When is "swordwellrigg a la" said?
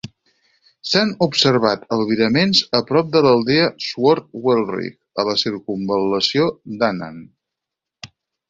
3.89-5.37